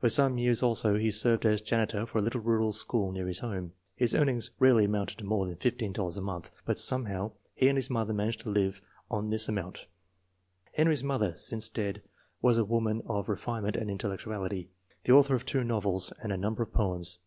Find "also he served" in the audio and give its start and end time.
0.64-1.46